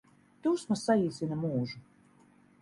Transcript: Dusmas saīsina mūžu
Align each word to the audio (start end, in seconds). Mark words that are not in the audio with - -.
Dusmas 0.45 0.85
saīsina 0.89 1.37
mūžu 1.43 1.83